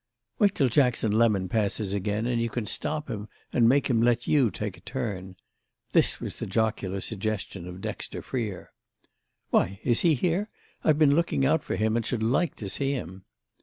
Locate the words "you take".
4.25-4.75